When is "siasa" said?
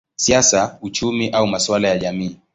0.15-0.77